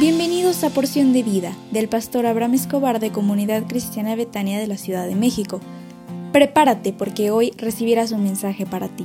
[0.00, 4.78] Bienvenidos a Porción de Vida del pastor Abraham Escobar de Comunidad Cristiana Betania de la
[4.78, 5.60] Ciudad de México.
[6.32, 9.04] Prepárate porque hoy recibirás un mensaje para ti.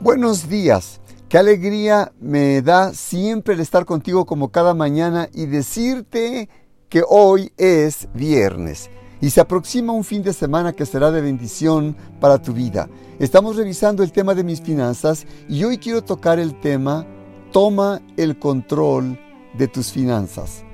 [0.00, 1.00] Buenos días.
[1.28, 6.48] Qué alegría me da siempre el estar contigo como cada mañana y decirte
[6.88, 11.96] que hoy es viernes y se aproxima un fin de semana que será de bendición
[12.20, 12.88] para tu vida.
[13.18, 17.06] Estamos revisando el tema de mis finanzas y hoy quiero tocar el tema
[17.52, 19.18] Toma el control
[19.56, 20.64] de tus finanzas.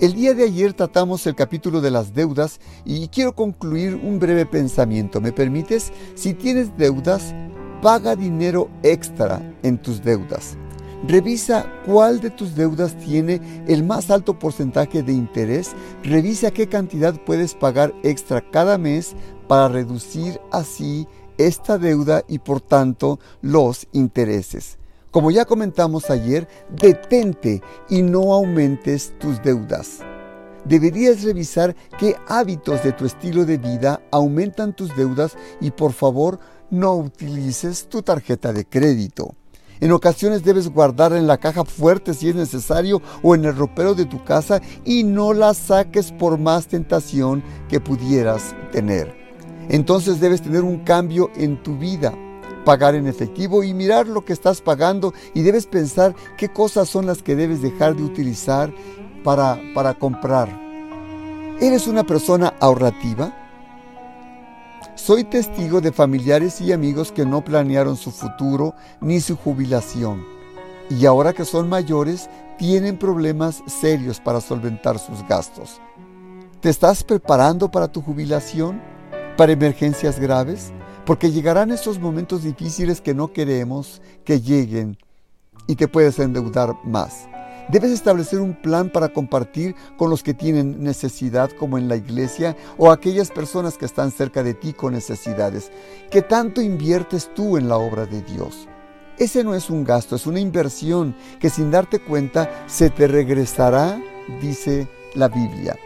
[0.00, 4.44] El día de ayer tratamos el capítulo de las deudas y quiero concluir un breve
[4.44, 5.20] pensamiento.
[5.20, 5.92] ¿Me permites?
[6.14, 7.34] Si tienes deudas,
[7.80, 10.56] paga dinero extra en tus deudas.
[11.06, 15.72] Revisa cuál de tus deudas tiene el más alto porcentaje de interés.
[16.02, 19.14] Revisa qué cantidad puedes pagar extra cada mes
[19.46, 21.06] para reducir así
[21.36, 24.78] esta deuda y por tanto los intereses.
[25.10, 29.98] Como ya comentamos ayer, detente y no aumentes tus deudas.
[30.64, 36.40] Deberías revisar qué hábitos de tu estilo de vida aumentan tus deudas y por favor
[36.70, 39.34] no utilices tu tarjeta de crédito.
[39.80, 43.94] En ocasiones debes guardarla en la caja fuerte si es necesario o en el ropero
[43.94, 49.14] de tu casa y no la saques por más tentación que pudieras tener.
[49.68, 52.14] Entonces debes tener un cambio en tu vida,
[52.64, 57.06] pagar en efectivo y mirar lo que estás pagando y debes pensar qué cosas son
[57.06, 58.72] las que debes dejar de utilizar
[59.22, 60.48] para, para comprar.
[61.60, 63.43] ¿Eres una persona ahorrativa?
[64.96, 70.24] Soy testigo de familiares y amigos que no planearon su futuro ni su jubilación
[70.88, 75.80] y ahora que son mayores tienen problemas serios para solventar sus gastos.
[76.60, 78.80] ¿Te estás preparando para tu jubilación?
[79.36, 80.72] ¿Para emergencias graves?
[81.04, 84.96] Porque llegarán esos momentos difíciles que no queremos que lleguen
[85.66, 87.26] y te puedes endeudar más.
[87.68, 92.56] Debes establecer un plan para compartir con los que tienen necesidad, como en la iglesia,
[92.76, 95.72] o aquellas personas que están cerca de ti con necesidades.
[96.10, 98.68] ¿Qué tanto inviertes tú en la obra de Dios?
[99.18, 103.98] Ese no es un gasto, es una inversión que sin darte cuenta se te regresará,
[104.40, 105.78] dice la Biblia.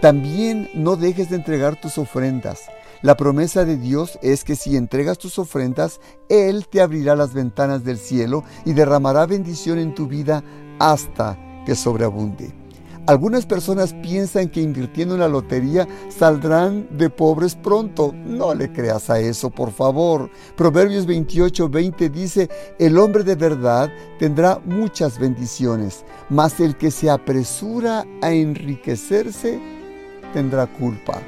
[0.00, 2.62] También no dejes de entregar tus ofrendas.
[3.02, 7.82] La promesa de Dios es que si entregas tus ofrendas, Él te abrirá las ventanas
[7.82, 10.44] del cielo y derramará bendición en tu vida
[10.80, 12.52] hasta que sobreabunde.
[13.06, 18.14] Algunas personas piensan que invirtiendo en la lotería saldrán de pobres pronto.
[18.24, 20.30] No le creas a eso, por favor.
[20.56, 22.48] Proverbios 28, 20 dice,
[22.78, 29.58] el hombre de verdad tendrá muchas bendiciones, mas el que se apresura a enriquecerse
[30.32, 31.20] tendrá culpa.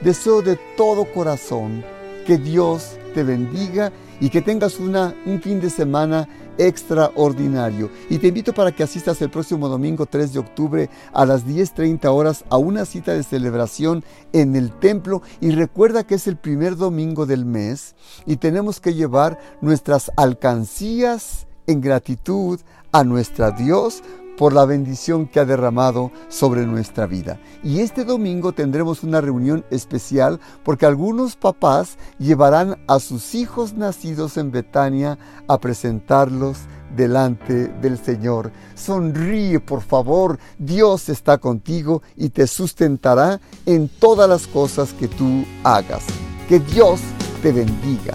[0.00, 1.84] Deseo de todo corazón
[2.26, 6.28] que Dios te bendiga y que tengas una, un fin de semana
[6.58, 7.90] extraordinario.
[8.10, 12.06] Y te invito para que asistas el próximo domingo 3 de octubre a las 10.30
[12.06, 15.22] horas a una cita de celebración en el templo.
[15.40, 17.94] Y recuerda que es el primer domingo del mes
[18.26, 22.60] y tenemos que llevar nuestras alcancías en gratitud
[22.92, 24.02] a nuestra Dios
[24.40, 27.38] por la bendición que ha derramado sobre nuestra vida.
[27.62, 34.38] Y este domingo tendremos una reunión especial porque algunos papás llevarán a sus hijos nacidos
[34.38, 36.56] en Betania a presentarlos
[36.96, 38.50] delante del Señor.
[38.74, 40.38] Sonríe, por favor.
[40.58, 46.04] Dios está contigo y te sustentará en todas las cosas que tú hagas.
[46.48, 46.98] Que Dios
[47.42, 48.14] te bendiga.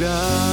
[0.00, 0.49] es mi hogar.